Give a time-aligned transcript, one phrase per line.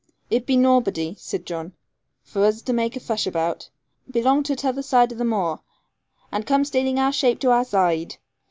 [0.31, 1.73] 'It be nawbody,' said John,
[2.25, 3.69] 'vor us to make a fush about.
[4.09, 5.59] Belong to t'other zide o' the moor,
[6.31, 8.17] and come staling shape to our zide.